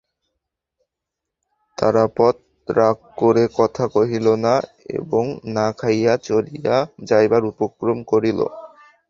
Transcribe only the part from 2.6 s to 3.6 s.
রাগ করিয়া